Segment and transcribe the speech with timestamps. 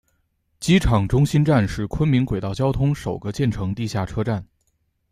[0.59, 4.43] 机场中心站是昆明轨道交通首个建成地下车站。